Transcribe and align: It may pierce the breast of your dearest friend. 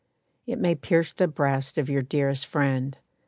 It 0.47 0.57
may 0.57 0.73
pierce 0.73 1.13
the 1.13 1.27
breast 1.27 1.77
of 1.77 1.87
your 1.87 2.01
dearest 2.01 2.47
friend. 2.47 2.97